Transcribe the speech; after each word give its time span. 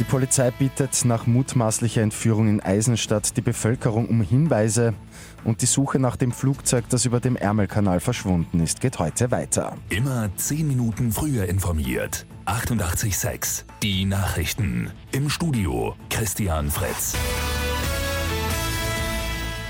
Die 0.00 0.04
Polizei 0.04 0.50
bittet 0.50 1.04
nach 1.04 1.28
mutmaßlicher 1.28 2.02
Entführung 2.02 2.48
in 2.48 2.60
Eisenstadt 2.60 3.36
die 3.36 3.42
Bevölkerung 3.42 4.08
um 4.08 4.22
Hinweise 4.22 4.92
und 5.44 5.62
die 5.62 5.66
Suche 5.66 6.00
nach 6.00 6.16
dem 6.16 6.32
Flugzeug, 6.32 6.84
das 6.88 7.04
über 7.04 7.20
dem 7.20 7.36
Ärmelkanal 7.36 8.00
verschwunden 8.00 8.58
ist, 8.60 8.80
geht 8.80 8.98
heute 8.98 9.30
weiter. 9.30 9.76
Immer 9.90 10.30
10 10.34 10.66
Minuten 10.66 11.12
früher 11.12 11.46
informiert. 11.46 12.26
88.6 12.46 13.64
Die 13.82 14.04
Nachrichten. 14.04 14.90
Im 15.12 15.30
Studio 15.30 15.94
Christian 16.10 16.70
Fritz. 16.70 17.14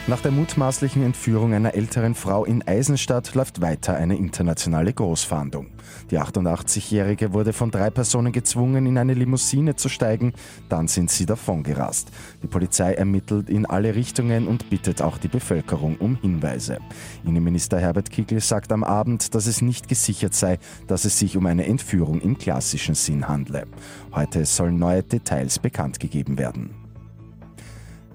Nach 0.07 0.21
der 0.21 0.32
mutmaßlichen 0.32 1.02
Entführung 1.02 1.55
einer 1.55 1.73
älteren 1.73 2.14
Frau 2.14 2.45
in 2.45 2.62
Eisenstadt 2.68 3.34
läuft 3.34 3.62
weiter 3.62 3.96
eine 3.96 4.19
internationale 4.19 4.93
Großfahndung. 4.93 5.69
Die 6.11 6.19
88-Jährige 6.19 7.32
wurde 7.32 7.55
von 7.55 7.70
drei 7.70 7.88
Personen 7.88 8.30
gezwungen, 8.30 8.84
in 8.84 8.98
eine 8.98 9.14
Limousine 9.14 9.77
zu 9.77 9.88
steigen, 9.88 10.34
dann 10.69 10.88
sind 10.88 11.11
sie 11.11 11.25
davongerast. 11.25 12.11
Die 12.42 12.47
Polizei 12.48 12.92
ermittelt 12.92 13.48
in 13.48 13.64
alle 13.64 13.95
Richtungen 13.95 14.47
und 14.47 14.69
bittet 14.69 15.01
auch 15.01 15.16
die 15.16 15.28
Bevölkerung 15.28 15.97
um 15.97 16.16
Hinweise. 16.16 16.80
Innenminister 17.25 17.80
Herbert 17.80 18.11
Kickl 18.11 18.41
sagt 18.41 18.73
am 18.73 18.84
Abend, 18.84 19.34
dass 19.34 19.47
es 19.47 19.62
nicht 19.62 19.89
gesichert 19.89 20.34
sei, 20.34 20.59
dass 20.86 21.06
es 21.06 21.19
sich 21.19 21.34
um 21.34 21.47
eine 21.47 21.64
Entführung 21.64 22.20
im 22.20 22.36
klassischen 22.36 22.95
Sinn 22.95 23.27
handle. 23.27 23.66
Heute 24.12 24.45
sollen 24.45 24.78
neue 24.78 25.02
Details 25.02 25.59
bekannt 25.59 25.98
gegeben 25.98 26.36
werden. 26.36 26.84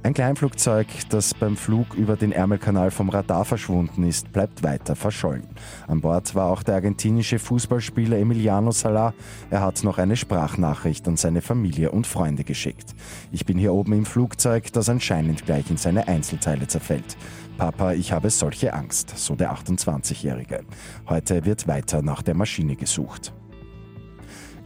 Ein 0.10 0.16
Kleinflugzeug, 0.16 0.88
das 1.10 1.36
beim 1.36 1.56
Flug 1.56 1.94
über 1.94 2.16
den 2.16 2.32
Ärmelkanal 2.32 2.90
vom 2.90 3.10
Radar 3.10 3.46
verschwunden 3.46 4.04
ist, 4.04 4.34
bleibt 4.34 4.64
weiter 4.64 4.96
verschollen. 4.96 5.44
An 5.88 6.02
Bord 6.02 6.34
war 6.34 6.50
auch 6.50 6.64
der 6.64 6.74
argentinische 6.74 7.38
Fußballspieler 7.38 8.18
Emiliano 8.18 8.72
Sala. 8.72 9.14
Er 9.52 9.62
hat 9.62 9.84
noch 9.84 10.00
eine 10.00 10.16
Sprachnachricht 10.16 11.08
an 11.08 11.16
seine 11.16 11.44
Familie 11.44 11.92
und 11.92 12.08
Freunde 12.08 12.44
geschickt. 12.44 12.96
Ich 13.32 13.46
bin 13.46 13.60
hier 13.60 13.72
oben 13.72 13.94
im 13.94 14.06
Flugzeug, 14.08 14.74
das 14.74 14.90
anscheinend 14.90 15.46
gleich 15.46 15.70
in 15.70 15.78
seine 15.78 16.08
Einzelteile 16.08 16.66
zerfällt. 16.66 17.16
Papa, 17.60 17.94
ich 17.94 18.12
habe 18.12 18.32
solche 18.32 18.74
Angst, 18.74 19.14
so 19.16 19.36
der 19.36 19.54
28-Jährige. 19.54 20.62
Heute 21.08 21.46
wird 21.46 21.68
weiter 21.68 22.02
nach 22.02 22.24
der 22.24 22.34
Maschine 22.34 22.76
gesucht. 22.76 23.32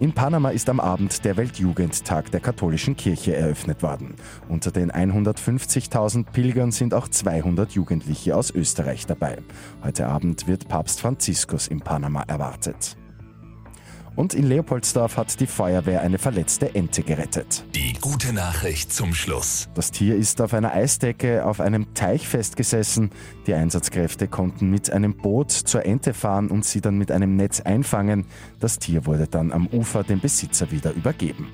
In 0.03 0.11
Panama 0.11 0.49
ist 0.49 0.67
am 0.67 0.81
Abend 0.81 1.23
der 1.23 1.37
Weltjugendtag 1.37 2.29
der 2.29 2.41
katholischen 2.41 2.97
Kirche 2.97 3.37
eröffnet 3.37 3.81
worden. 3.83 4.15
Unter 4.49 4.69
den 4.69 4.91
150.000 4.91 6.25
Pilgern 6.25 6.73
sind 6.73 6.93
auch 6.93 7.07
200 7.07 7.71
Jugendliche 7.71 8.35
aus 8.35 8.51
Österreich 8.51 9.05
dabei. 9.05 9.37
Heute 9.81 10.07
Abend 10.07 10.45
wird 10.45 10.67
Papst 10.67 10.99
Franziskus 10.99 11.69
in 11.69 11.79
Panama 11.79 12.23
erwartet. 12.27 12.97
Und 14.15 14.33
in 14.33 14.47
Leopoldsdorf 14.47 15.17
hat 15.17 15.39
die 15.39 15.47
Feuerwehr 15.47 16.01
eine 16.01 16.19
verletzte 16.19 16.75
Ente 16.75 17.01
gerettet. 17.03 17.63
Die 17.73 17.93
gute 17.99 18.31
Nachricht 18.33 18.93
zum 18.93 19.13
Schluss. 19.13 19.69
Das 19.73 19.91
Tier 19.91 20.15
ist 20.15 20.39
auf 20.41 20.53
einer 20.53 20.71
Eisdecke 20.71 21.45
auf 21.45 21.59
einem 21.59 21.93
Teich 21.93 22.27
festgesessen. 22.27 23.09
Die 23.47 23.53
Einsatzkräfte 23.53 24.27
konnten 24.27 24.69
mit 24.69 24.91
einem 24.91 25.15
Boot 25.15 25.51
zur 25.51 25.85
Ente 25.85 26.13
fahren 26.13 26.49
und 26.49 26.63
sie 26.63 26.81
dann 26.81 26.97
mit 26.97 27.11
einem 27.11 27.35
Netz 27.35 27.61
einfangen. 27.61 28.25
Das 28.59 28.77
Tier 28.77 29.05
wurde 29.05 29.27
dann 29.27 29.51
am 29.51 29.67
Ufer 29.67 30.03
dem 30.03 30.19
Besitzer 30.19 30.69
wieder 30.71 30.91
übergeben. 30.91 31.47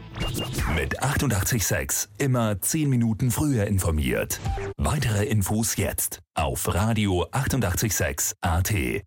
Mit 0.75 1.01
886 1.01 2.09
immer 2.17 2.59
10 2.59 2.89
Minuten 2.89 3.31
früher 3.31 3.67
informiert. 3.67 4.39
Weitere 4.77 5.25
Infos 5.25 5.77
jetzt 5.77 6.19
auf 6.33 6.73
Radio 6.73 7.25
886 7.31 8.35
AT. 8.41 9.03